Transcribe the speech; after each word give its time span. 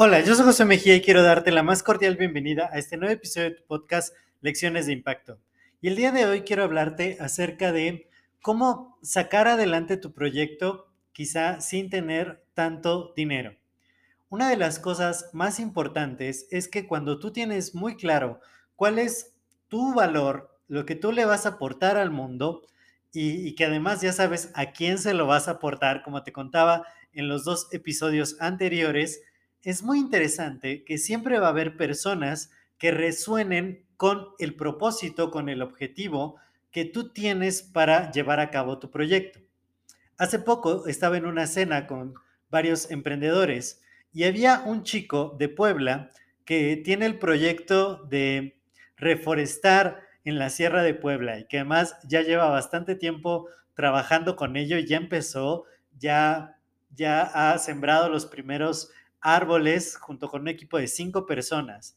Hola, 0.00 0.20
yo 0.20 0.36
soy 0.36 0.44
José 0.44 0.64
Mejía 0.64 0.94
y 0.94 1.00
quiero 1.00 1.24
darte 1.24 1.50
la 1.50 1.64
más 1.64 1.82
cordial 1.82 2.14
bienvenida 2.14 2.70
a 2.72 2.78
este 2.78 2.96
nuevo 2.96 3.12
episodio 3.12 3.50
de 3.50 3.56
tu 3.56 3.64
podcast 3.66 4.14
Lecciones 4.40 4.86
de 4.86 4.92
Impacto. 4.92 5.40
Y 5.80 5.88
el 5.88 5.96
día 5.96 6.12
de 6.12 6.24
hoy 6.24 6.42
quiero 6.42 6.62
hablarte 6.62 7.16
acerca 7.18 7.72
de 7.72 8.08
cómo 8.40 8.96
sacar 9.02 9.48
adelante 9.48 9.96
tu 9.96 10.12
proyecto 10.12 10.86
quizá 11.10 11.60
sin 11.60 11.90
tener 11.90 12.44
tanto 12.54 13.12
dinero. 13.16 13.56
Una 14.28 14.48
de 14.48 14.56
las 14.56 14.78
cosas 14.78 15.30
más 15.32 15.58
importantes 15.58 16.46
es 16.52 16.68
que 16.68 16.86
cuando 16.86 17.18
tú 17.18 17.32
tienes 17.32 17.74
muy 17.74 17.96
claro 17.96 18.38
cuál 18.76 19.00
es 19.00 19.34
tu 19.66 19.94
valor, 19.94 20.60
lo 20.68 20.86
que 20.86 20.94
tú 20.94 21.10
le 21.10 21.24
vas 21.24 21.44
a 21.44 21.48
aportar 21.56 21.96
al 21.96 22.12
mundo 22.12 22.62
y, 23.12 23.56
que 23.56 23.64
además 23.64 24.00
ya 24.00 24.12
sabes 24.12 24.52
a 24.54 24.70
quién 24.70 24.98
se 24.98 25.12
lo 25.12 25.26
vas 25.26 25.48
a 25.48 25.52
aportar, 25.52 26.04
como 26.04 26.22
te 26.22 26.30
contaba 26.30 26.86
en 27.12 27.26
los 27.26 27.42
dos 27.42 27.66
episodios 27.72 28.36
anteriores, 28.38 29.22
es 29.62 29.82
muy 29.82 29.98
interesante 29.98 30.84
que 30.84 30.98
siempre 30.98 31.38
va 31.38 31.48
a 31.48 31.50
haber 31.50 31.76
personas 31.76 32.50
que 32.78 32.90
resuenen 32.90 33.84
con 33.96 34.28
el 34.38 34.54
propósito, 34.54 35.30
con 35.30 35.48
el 35.48 35.62
objetivo 35.62 36.36
que 36.70 36.84
tú 36.84 37.12
tienes 37.12 37.62
para 37.62 38.10
llevar 38.12 38.40
a 38.40 38.50
cabo 38.50 38.78
tu 38.78 38.90
proyecto. 38.90 39.40
Hace 40.16 40.38
poco 40.38 40.86
estaba 40.86 41.16
en 41.16 41.26
una 41.26 41.46
cena 41.46 41.86
con 41.86 42.14
varios 42.50 42.90
emprendedores 42.90 43.82
y 44.12 44.24
había 44.24 44.62
un 44.64 44.84
chico 44.84 45.36
de 45.38 45.48
Puebla 45.48 46.10
que 46.44 46.76
tiene 46.76 47.06
el 47.06 47.18
proyecto 47.18 48.04
de 48.04 48.60
reforestar 48.96 50.00
en 50.24 50.38
la 50.38 50.50
Sierra 50.50 50.82
de 50.82 50.94
Puebla 50.94 51.38
y 51.38 51.46
que 51.46 51.58
además 51.58 51.96
ya 52.04 52.22
lleva 52.22 52.48
bastante 52.48 52.94
tiempo 52.94 53.48
trabajando 53.74 54.36
con 54.36 54.56
ello 54.56 54.78
y 54.78 54.86
ya 54.86 54.96
empezó, 54.96 55.64
ya, 55.98 56.58
ya 56.94 57.22
ha 57.22 57.58
sembrado 57.58 58.08
los 58.08 58.26
primeros 58.26 58.90
árboles 59.20 59.96
junto 59.96 60.28
con 60.28 60.42
un 60.42 60.48
equipo 60.48 60.78
de 60.78 60.88
cinco 60.88 61.26
personas. 61.26 61.96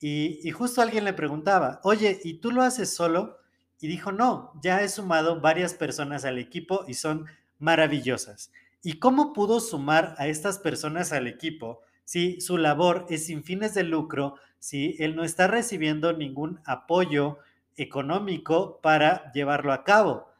Y, 0.00 0.50
justo 0.52 0.80
alguien 0.80 1.04
le 1.04 1.12
preguntaba, 1.12 1.80
oye, 1.82 2.20
¿y 2.24 2.34
tú 2.34 2.50
lo 2.52 2.62
haces 2.62 2.94
solo? 2.94 3.38
Y 3.80 3.86
dijo, 3.86 4.12
no, 4.12 4.52
ya 4.62 4.82
he 4.82 4.88
sumado 4.88 5.40
varias 5.40 5.74
personas 5.74 6.24
al 6.24 6.38
equipo 6.38 6.84
y 6.88 6.94
son 6.94 7.26
maravillosas. 7.58 8.50
¿Y 8.82 8.94
cómo 8.94 9.34
pudo 9.34 9.60
sumar 9.60 10.14
a 10.16 10.26
estas 10.26 10.58
personas 10.58 11.12
al 11.12 11.26
equipo 11.26 11.82
si 12.04 12.40
su 12.40 12.56
labor 12.56 13.06
es 13.10 13.26
sin 13.26 13.44
fines 13.44 13.74
de 13.74 13.84
lucro, 13.84 14.36
si 14.58 14.96
él 14.98 15.14
no 15.16 15.22
está 15.22 15.46
recibiendo 15.48 16.14
ningún 16.14 16.60
apoyo 16.64 17.38
económico 17.76 18.80
para 18.82 19.30
llevarlo 19.32 19.72
a 19.74 19.84
cabo? 19.84 20.30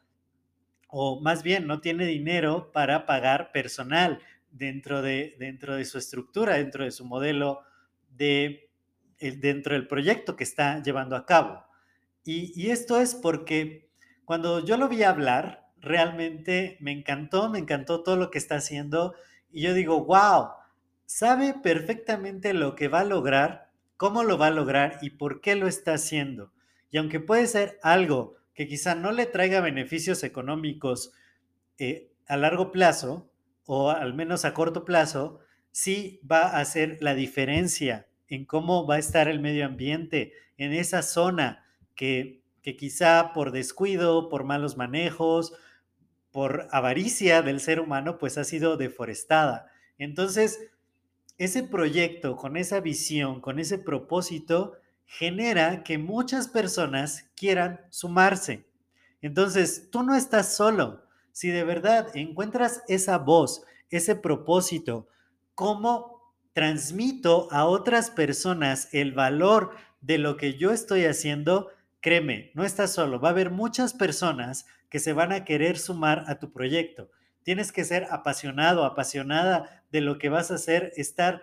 O 0.88 1.20
más 1.20 1.42
bien, 1.42 1.66
no 1.66 1.80
tiene 1.80 2.06
dinero 2.06 2.72
para 2.72 3.04
pagar 3.06 3.52
personal, 3.52 4.20
dentro 4.50 5.02
de, 5.02 5.36
dentro 5.38 5.76
de 5.76 5.84
su 5.84 5.98
estructura, 5.98 6.56
dentro 6.56 6.84
de 6.84 6.90
su 6.90 7.04
modelo, 7.04 7.60
de, 8.10 8.70
dentro 9.20 9.74
del 9.74 9.86
proyecto 9.86 10.36
que 10.36 10.44
está 10.44 10.82
llevando 10.82 11.16
a 11.16 11.26
cabo. 11.26 11.64
Y, 12.24 12.70
esto 12.70 13.00
es 13.00 13.14
porque 13.14 13.88
cuando 14.24 14.64
yo 14.64 14.76
lo 14.76 14.88
vi 14.88 15.02
hablar, 15.02 15.68
realmente 15.78 16.76
me 16.80 16.92
encantó, 16.92 17.48
me 17.48 17.58
encantó 17.58 18.02
todo 18.02 18.16
lo 18.16 18.30
que 18.30 18.38
está 18.38 18.56
haciendo 18.56 19.14
y 19.50 19.62
yo 19.62 19.74
digo, 19.74 20.04
wow, 20.04 20.50
sabe 21.06 21.54
perfectamente 21.54 22.52
lo 22.52 22.76
que 22.76 22.88
va 22.88 23.00
a 23.00 23.04
lograr, 23.04 23.70
cómo 23.96 24.22
lo 24.22 24.38
va 24.38 24.48
a 24.48 24.52
lograr 24.52 24.98
y 25.00 25.10
por 25.10 25.40
qué 25.40 25.56
lo 25.56 25.66
está 25.66 25.94
haciendo. 25.94 26.52
Y 26.90 26.98
aunque 26.98 27.20
puede 27.20 27.46
ser 27.46 27.78
algo 27.82 28.36
que 28.54 28.68
quizá 28.68 28.94
no 28.94 29.12
le 29.12 29.26
traiga 29.26 29.60
beneficios 29.60 30.22
económicos 30.22 31.12
eh, 31.78 32.12
a 32.26 32.36
largo 32.36 32.70
plazo, 32.70 33.29
o 33.66 33.90
al 33.90 34.14
menos 34.14 34.44
a 34.44 34.54
corto 34.54 34.84
plazo, 34.84 35.40
sí 35.70 36.20
va 36.30 36.42
a 36.42 36.60
hacer 36.60 36.98
la 37.00 37.14
diferencia 37.14 38.08
en 38.28 38.44
cómo 38.44 38.86
va 38.86 38.96
a 38.96 38.98
estar 38.98 39.28
el 39.28 39.40
medio 39.40 39.66
ambiente 39.66 40.32
en 40.56 40.72
esa 40.72 41.02
zona 41.02 41.64
que, 41.94 42.42
que 42.62 42.76
quizá 42.76 43.32
por 43.32 43.52
descuido, 43.52 44.28
por 44.28 44.44
malos 44.44 44.76
manejos, 44.76 45.52
por 46.30 46.68
avaricia 46.70 47.42
del 47.42 47.60
ser 47.60 47.80
humano, 47.80 48.18
pues 48.18 48.38
ha 48.38 48.44
sido 48.44 48.76
deforestada. 48.76 49.66
Entonces, 49.98 50.70
ese 51.38 51.62
proyecto, 51.62 52.36
con 52.36 52.56
esa 52.56 52.80
visión, 52.80 53.40
con 53.40 53.58
ese 53.58 53.78
propósito, 53.78 54.74
genera 55.06 55.82
que 55.82 55.98
muchas 55.98 56.48
personas 56.48 57.30
quieran 57.34 57.80
sumarse. 57.90 58.66
Entonces, 59.22 59.90
tú 59.90 60.02
no 60.02 60.14
estás 60.14 60.54
solo 60.54 61.02
si 61.32 61.48
de 61.48 61.64
verdad 61.64 62.08
encuentras 62.14 62.82
esa 62.88 63.18
voz, 63.18 63.62
ese 63.90 64.14
propósito, 64.14 65.08
cómo 65.54 66.20
transmito 66.52 67.48
a 67.50 67.64
otras 67.64 68.10
personas 68.10 68.88
el 68.92 69.12
valor 69.12 69.74
de 70.00 70.18
lo 70.18 70.36
que 70.36 70.54
yo 70.54 70.72
estoy 70.72 71.04
haciendo, 71.04 71.70
créeme, 72.00 72.50
no 72.54 72.64
estás 72.64 72.92
solo, 72.92 73.20
va 73.20 73.28
a 73.28 73.32
haber 73.32 73.50
muchas 73.50 73.94
personas 73.94 74.66
que 74.88 74.98
se 74.98 75.12
van 75.12 75.32
a 75.32 75.44
querer 75.44 75.78
sumar 75.78 76.24
a 76.26 76.38
tu 76.38 76.52
proyecto. 76.52 77.10
Tienes 77.42 77.72
que 77.72 77.84
ser 77.84 78.08
apasionado, 78.10 78.84
apasionada 78.84 79.84
de 79.92 80.00
lo 80.00 80.18
que 80.18 80.28
vas 80.28 80.50
a 80.50 80.54
hacer, 80.54 80.92
estar 80.96 81.42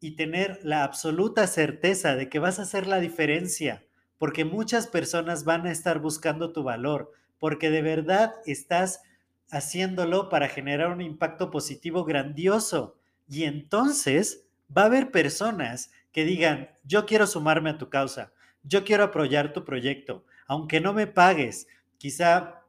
y 0.00 0.16
tener 0.16 0.60
la 0.62 0.84
absoluta 0.84 1.46
certeza 1.46 2.14
de 2.16 2.28
que 2.28 2.38
vas 2.38 2.58
a 2.58 2.62
hacer 2.62 2.86
la 2.86 3.00
diferencia, 3.00 3.84
porque 4.18 4.44
muchas 4.44 4.86
personas 4.86 5.44
van 5.44 5.66
a 5.66 5.72
estar 5.72 6.00
buscando 6.00 6.52
tu 6.52 6.62
valor, 6.62 7.12
porque 7.38 7.70
de 7.70 7.82
verdad 7.82 8.34
estás 8.46 9.02
haciéndolo 9.50 10.28
para 10.28 10.48
generar 10.48 10.90
un 10.90 11.00
impacto 11.00 11.50
positivo 11.50 12.04
grandioso. 12.04 12.96
Y 13.28 13.44
entonces 13.44 14.46
va 14.76 14.82
a 14.82 14.86
haber 14.86 15.10
personas 15.10 15.90
que 16.12 16.24
digan, 16.24 16.70
yo 16.84 17.06
quiero 17.06 17.26
sumarme 17.26 17.70
a 17.70 17.78
tu 17.78 17.88
causa, 17.88 18.32
yo 18.62 18.84
quiero 18.84 19.04
apoyar 19.04 19.52
tu 19.52 19.64
proyecto, 19.64 20.24
aunque 20.46 20.80
no 20.80 20.92
me 20.92 21.06
pagues, 21.06 21.68
quizá 21.98 22.62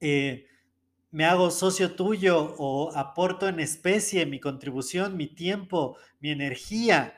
eh, 0.00 0.46
me 1.10 1.24
hago 1.24 1.50
socio 1.50 1.94
tuyo 1.94 2.54
o 2.58 2.92
aporto 2.96 3.48
en 3.48 3.60
especie 3.60 4.26
mi 4.26 4.40
contribución, 4.40 5.16
mi 5.16 5.26
tiempo, 5.26 5.96
mi 6.20 6.30
energía. 6.30 7.14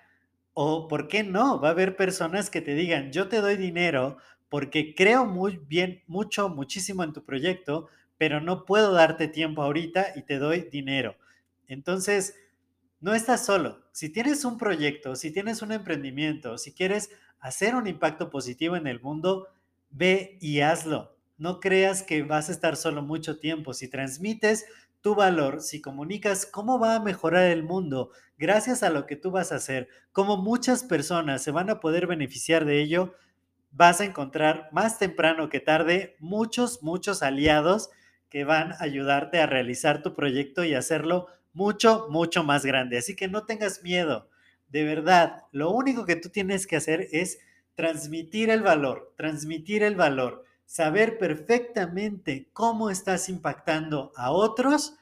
O, 0.55 0.89
¿por 0.89 1.09
qué 1.09 1.23
no? 1.23 1.61
Va 1.61 1.69
a 1.69 1.71
haber 1.73 1.97
personas 1.97 2.51
que 2.51 2.61
te 2.61 2.75
digan, 2.75 3.13
yo 3.13 3.29
te 3.29 3.41
doy 3.41 3.57
dinero 3.57 4.19
porque 4.49 4.95
creo 4.95 5.25
muy 5.25 5.59
bien, 5.67 6.03
mucho, 6.07 6.51
muchísimo 6.51 7.03
en 7.05 7.15
tu 7.15 7.25
proyecto, 7.25 7.89
pero 8.23 8.41
no 8.41 8.67
puedo 8.67 8.93
darte 8.93 9.27
tiempo 9.27 9.63
ahorita 9.63 10.13
y 10.15 10.23
te 10.23 10.39
doy 10.39 10.69
dinero. 10.71 11.17
Entonces, 11.67 12.37
no 13.01 13.15
estás 13.15 13.45
solo. 13.45 13.83
Si 13.91 14.11
tienes 14.11 14.45
un 14.45 14.59
proyecto, 14.59 15.17
si 15.17 15.33
tienes 15.33 15.61
un 15.61 15.73
emprendimiento, 15.73 16.57
si 16.57 16.73
quieres 16.73 17.11
hacer 17.41 17.75
un 17.75 17.89
impacto 17.89 18.31
positivo 18.31 18.77
en 18.77 18.87
el 18.87 19.01
mundo, 19.01 19.49
ve 19.91 20.39
y 20.41 20.61
hazlo. 20.61 21.17
No 21.37 21.59
creas 21.59 22.05
que 22.05 22.23
vas 22.23 22.49
a 22.49 22.53
estar 22.53 22.77
solo 22.77 23.03
mucho 23.03 23.41
tiempo. 23.41 23.75
Si 23.75 23.89
transmites 23.89 24.67
tu 25.01 25.17
valor, 25.17 25.61
si 25.61 25.81
comunicas 25.81 26.47
cómo 26.47 26.79
va 26.79 26.95
a 26.95 27.01
mejorar 27.01 27.47
el 27.51 27.65
mundo 27.65 28.13
gracias 28.39 28.85
a 28.85 28.91
lo 28.91 29.05
que 29.05 29.17
tú 29.17 29.33
vas 29.33 29.51
a 29.51 29.57
hacer, 29.57 29.89
cómo 30.13 30.37
muchas 30.37 30.85
personas 30.85 31.43
se 31.43 31.51
van 31.51 31.71
a 31.71 31.81
poder 31.81 32.07
beneficiar 32.07 32.67
de 32.67 32.83
ello, 32.83 33.17
vas 33.73 34.01
a 34.01 34.05
encontrar 34.05 34.69
más 34.71 35.01
temprano 35.01 35.49
que 35.49 35.59
tarde 35.59 36.15
muchos, 36.21 36.85
muchos 36.85 37.25
aliados 37.25 37.91
que 38.33 38.45
van 38.45 38.73
a 38.73 38.77
ayudarte 38.81 39.41
a 39.41 39.47
realizar 39.47 40.03
tu 40.03 40.15
proyecto 40.15 40.65
y 40.65 40.73
hacerlo 40.73 41.27
mucho, 41.53 42.07
mucho 42.09 42.43
más 42.43 42.65
grande. 42.65 42.97
Así 42.97 43.15
que 43.15 43.29
no 43.29 43.45
tengas 43.45 43.83
miedo. 43.83 44.31
De 44.71 44.85
verdad, 44.85 45.43
lo 45.53 45.71
único 45.71 46.07
que 46.07 46.17
tú 46.17 46.31
tienes 46.31 46.67
que 46.67 46.77
hacer 46.77 47.09
es 47.13 47.41
transmitir 47.75 48.49
el 48.49 48.63
valor, 48.63 49.13
transmitir 49.19 49.83
el 49.83 49.97
valor, 49.97 50.47
saber 50.65 51.19
perfectamente 51.19 52.49
cómo 52.55 52.89
estás 52.89 53.29
impactando 53.29 54.13
a 54.17 54.31
otros 54.31 54.95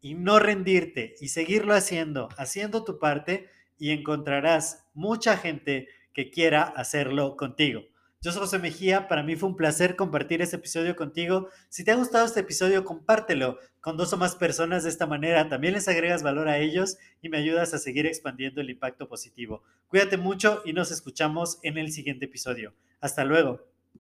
y 0.00 0.14
no 0.14 0.38
rendirte 0.38 1.14
y 1.20 1.28
seguirlo 1.28 1.74
haciendo, 1.74 2.30
haciendo 2.38 2.84
tu 2.84 2.98
parte 2.98 3.50
y 3.78 3.90
encontrarás 3.90 4.86
mucha 4.94 5.36
gente 5.36 5.88
que 6.14 6.30
quiera 6.30 6.62
hacerlo 6.62 7.36
contigo. 7.36 7.82
Yo 8.20 8.32
soy 8.32 8.40
José 8.40 8.58
Mejía, 8.58 9.06
para 9.06 9.22
mí 9.22 9.36
fue 9.36 9.48
un 9.48 9.54
placer 9.54 9.94
compartir 9.94 10.42
este 10.42 10.56
episodio 10.56 10.96
contigo. 10.96 11.50
Si 11.68 11.84
te 11.84 11.92
ha 11.92 11.94
gustado 11.94 12.26
este 12.26 12.40
episodio, 12.40 12.84
compártelo 12.84 13.60
con 13.80 13.96
dos 13.96 14.12
o 14.12 14.16
más 14.16 14.34
personas 14.34 14.82
de 14.82 14.90
esta 14.90 15.06
manera. 15.06 15.48
También 15.48 15.74
les 15.74 15.86
agregas 15.86 16.24
valor 16.24 16.48
a 16.48 16.58
ellos 16.58 16.98
y 17.22 17.28
me 17.28 17.38
ayudas 17.38 17.74
a 17.74 17.78
seguir 17.78 18.06
expandiendo 18.06 18.60
el 18.60 18.70
impacto 18.70 19.08
positivo. 19.08 19.62
Cuídate 19.86 20.16
mucho 20.16 20.62
y 20.64 20.72
nos 20.72 20.90
escuchamos 20.90 21.60
en 21.62 21.78
el 21.78 21.92
siguiente 21.92 22.24
episodio. 22.24 22.74
Hasta 23.00 23.24
luego. 23.24 23.64